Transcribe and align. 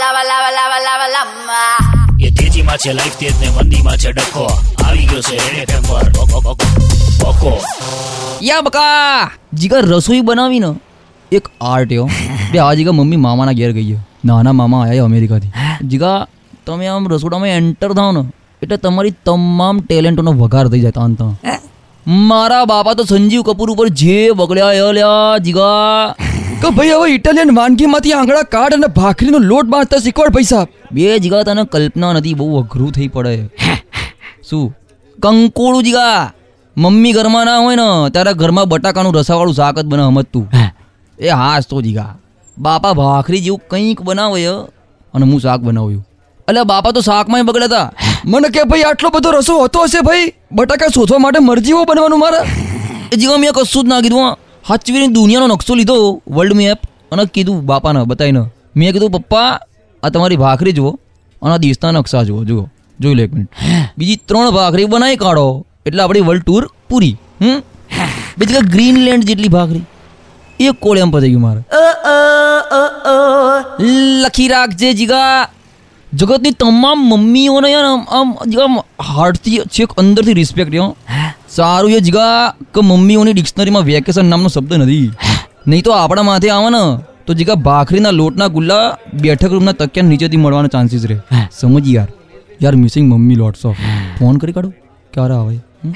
lava, 0.00 0.20
લાવા 0.30 0.52
લાવા 0.58 0.80
લાવા 0.86 1.08
lava. 1.14 1.60
એ 2.26 2.28
તેજીમાં 2.38 2.78
છે 2.82 2.92
લાઈફ 2.98 3.16
તેજ 3.20 3.34
ને 3.40 3.48
મંદીમાં 3.56 3.96
છે 4.02 4.10
ડખો. 4.16 4.44
આવી 4.84 5.06
ગયો 5.10 5.22
છે 5.28 5.36
એને 5.46 5.62
ટેમ્પર 5.64 6.06
પર 6.16 6.54
બકો. 7.22 7.52
યા 8.48 8.64
બકા 8.66 9.30
જીગા 9.54 9.82
રસોઈ 9.90 10.22
બનાવી 10.28 10.60
ને 10.64 10.70
એક 11.32 11.50
આર્ટ 11.72 11.92
યો 11.98 12.06
બે 12.52 12.58
આ 12.66 12.74
જીગા 12.80 12.96
મમ્મી 12.98 13.20
મામાના 13.26 13.56
ઘેર 13.60 13.72
ગઈ. 13.78 13.98
નાના 14.24 14.56
મામા 14.60 14.82
આયા 14.86 15.08
અમેરિકાથી. 15.10 15.52
જીગા 15.90 16.18
તમે 16.66 16.86
આમ 16.94 17.08
રસોડામાં 17.12 17.56
એન્ટર 17.58 17.92
થાવ 18.00 18.10
ને 18.18 18.22
એટલે 18.62 18.76
તમારી 18.86 19.14
તમામ 19.26 19.76
ટેલેન્ટોનો 19.88 20.32
વઘાર 20.42 20.66
થઈ 20.72 20.82
જાય 20.86 20.96
તાન 20.98 21.14
તાન 21.20 21.34
મારા 22.30 22.64
બાપા 22.72 22.94
તો 22.98 23.04
સંજીવ 23.04 23.42
કપૂર 23.48 23.70
ઉપર 23.76 23.88
જે 24.02 24.18
બગડ્યા 24.40 24.74
એ 24.80 24.92
લ્યા 24.98 25.38
જીગા 25.46 26.29
કે 26.62 26.70
ભાઈ 26.76 26.90
હવે 26.94 27.12
ઇટાલિયન 27.16 27.50
વાનગીમાંથી 27.58 28.10
આંગળા 28.16 28.48
કાઢ 28.54 28.74
અને 28.76 28.88
ભાખરીનો 28.96 29.38
લોટ 29.50 29.68
બાંધતા 29.74 30.00
શીખવાડ 30.06 30.32
પૈસા. 30.36 30.64
બે 30.94 31.04
જીગા 31.24 31.44
તને 31.48 31.62
કલ્પના 31.74 32.10
નથી 32.16 32.34
બહુ 32.40 32.48
અઘરું 32.58 32.90
થઈ 32.96 33.08
પડે. 33.14 33.32
શું? 34.48 34.66
કંકોળું 35.18 35.82
જીગા. 35.86 36.18
મમ્મી 36.76 37.12
ઘરમાં 37.18 37.46
ના 37.50 37.60
હોય 37.66 37.78
ને 37.80 37.86
ત્યારે 38.16 38.34
ઘરમાં 38.42 38.68
બટાકાનું 38.72 39.16
રસાવાળું 39.18 39.56
શાક 39.60 39.80
જ 39.80 39.86
બને 39.92 40.04
સમજતું 40.08 40.44
એ 41.18 41.32
હાસ 41.42 41.70
તો 41.70 41.80
જીગા. 41.86 42.12
બાપા 42.56 42.92
ભાખરી 43.00 43.42
જેવું 43.46 43.62
કંઈક 43.70 44.04
બનાવે 44.10 44.44
અને 45.14 45.24
હું 45.30 45.40
શાક 45.46 45.60
બનાવ્યું 45.68 46.04
એટલે 46.48 46.62
બાપા 46.72 46.94
તો 46.98 47.04
શાકમાં 47.08 47.48
બગડ્યા 47.48 47.70
હતા 47.70 48.28
મને 48.34 48.52
કે 48.58 48.66
ભાઈ 48.74 48.86
આટલો 48.90 49.14
બધો 49.16 49.34
રસો 49.38 49.58
હતો 49.64 49.86
હશે 49.88 50.04
ભાઈ? 50.10 50.28
બટાકા 50.52 50.92
શોધવા 50.98 51.22
માટે 51.24 51.40
મરજીઓ 51.48 51.82
બનવાનું 51.90 52.20
મારે? 52.26 52.40
એ 53.12 53.14
જીગા 53.20 53.38
મેં 53.42 53.52
કશું 53.58 53.84
જ 53.84 53.88
ના 53.94 54.02
કીધું 54.06 54.24
હા. 54.28 54.36
હાચવીને 54.70 55.06
દુનિયાનો 55.06 55.46
નકશો 55.46 55.74
લીધો 55.74 56.22
વર્લ્ડ 56.28 56.52
મેપ 56.52 56.78
અને 57.12 57.24
કીધું 57.24 57.66
બાપાને 57.66 58.04
બતાવીને. 58.04 58.42
મેં 58.76 58.92
કીધું 58.92 59.10
પપ્પા 59.10 59.60
આ 60.02 60.08
તમારી 60.08 60.36
ભાખરી 60.36 60.72
જુઓ 60.72 60.90
અને 61.42 61.54
આ 61.54 61.56
દેશના 61.56 61.90
નકશા 61.90 62.22
જુઓ 62.22 62.44
જુઓ. 62.44 62.68
જોઈ 63.00 63.14
લો 63.14 63.22
એક 63.22 63.32
મિનિટ. 63.32 63.48
બીજી 63.98 64.16
ત્રણ 64.16 64.50
ભાખરી 64.50 64.84
બનાવી 64.84 65.16
કાઢો 65.16 65.66
એટલે 65.86 66.02
આપણી 66.02 66.20
વર્લ્ડ 66.20 66.42
ટૂર 66.42 66.70
પૂરી. 66.88 67.16
હમ? 67.42 67.62
બીજી 68.38 68.54
ગ્રીનલેન્ડ 68.54 69.24
જેટલી 69.24 69.48
ભાખરી. 69.48 69.82
એક 70.60 70.70
કોળ 70.70 70.98
એમ 70.98 71.10
પતાઈ 71.10 71.28
ગયું 71.28 71.42
મારે. 71.42 71.60
લખી 74.22 74.48
રાખજે 74.48 74.92
જીગા. 74.92 75.48
જગતની 76.14 76.50
તમામ 76.50 77.08
મમ્મીઓને 77.08 77.72
યાર 77.72 77.84
આમ 77.84 78.04
આમ 78.10 78.34
આમ 78.62 78.78
હાર્ટથી 79.02 79.58
છેક 79.58 79.92
અંદરથી 79.92 80.32
રિસ્પેક્ટ 80.32 80.74
યો 80.74 80.96
સારું 81.56 81.90
એ 81.90 82.00
જીગા 82.00 82.54
કે 82.74 82.80
મમ્મીઓની 82.80 83.32
ડિક્શનરીમાં 83.32 83.82
વેકેશન 83.82 84.26
નામનો 84.26 84.48
શબ્દ 84.48 84.74
નથી. 84.74 85.10
નહીં 85.66 85.82
તો 85.82 85.92
આપણા 85.92 86.22
માથે 86.22 86.50
આવે 86.50 86.70
ને 86.70 86.82
તો 87.26 87.34
જીગા 87.34 87.54
ભાખરીના 87.54 88.10
લોટના 88.10 88.46
ગુલ્લા 88.46 88.96
બેઠક 89.14 89.50
રૂમના 89.50 89.72
તકિયા 89.72 90.08
નીચેથી 90.08 90.36
મળવાના 90.36 90.68
ચાન્સીસ 90.68 91.04
રહે. 91.04 91.18
સમજી 91.60 91.94
યાર. 91.94 92.08
યાર 92.62 92.76
missing 92.76 93.12
mummy 93.14 93.34
lots 93.34 93.66
of 93.66 93.76
phone 94.18 94.36
કરી 94.36 94.52
કાઢો. 94.52 94.70
ક્યારે 95.14 95.34
આવે? 95.34 95.56
હમ? 95.56 95.94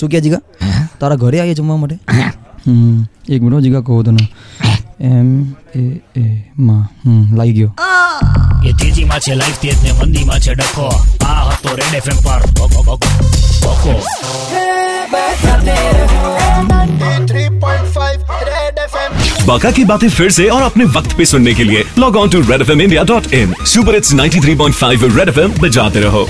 શું 0.00 0.10
કહે 0.10 0.20
જીગા? 0.20 0.40
તારા 1.00 1.14
ઘરે 1.14 1.40
આવીએ 1.40 1.54
જમવા 1.54 1.76
માટે? 1.76 1.98
એક 3.28 3.42
મિનિટ 3.42 3.60
જીગા 3.60 3.80
કહો 3.80 4.02
તને. 4.02 4.28
એમ 5.00 5.52
એ 5.76 5.80
એ 6.16 6.44
માં. 6.58 6.86
હમ 7.04 7.36
લાગી 7.36 7.52
ગયો. 7.52 7.74
એ 8.64 8.72
તેજીમાં 8.72 9.20
છે 9.20 9.34
લાઈફ 9.34 9.60
તેજ 9.60 9.84
ને 9.84 9.92
મંદીમાં 9.92 10.40
છે 10.40 10.54
ડખો. 10.54 10.86
આ 11.26 11.48
હતો 11.50 11.76
રેડ 11.76 11.94
એફએમ 11.94 12.16
પર. 12.16 12.40
બકો, 12.50 12.82
બકો, 12.82 12.96
બકો. 12.96 14.02
बाका 19.47 19.71
की 19.71 19.85
बातें 19.85 20.09
फिर 20.09 20.29
से 20.31 20.47
और 20.47 20.61
अपने 20.61 20.85
वक्त 20.97 21.17
पे 21.17 21.25
सुनने 21.25 21.53
के 21.53 21.63
लिए 21.63 21.83
log 21.99 22.15
on 22.15 22.29
to 22.29 22.41
red 22.41 22.61
F 22.61 22.69
M 22.69 22.81
India 22.81 23.03
dot 23.03 23.33
in 23.33 23.53
super 23.65 23.95
it's 23.95 24.15
93.5 24.15 25.17
red 25.17 25.29
F 25.29 25.37
M 25.37 25.59
बजाते 25.59 25.99
रहो 25.99 26.27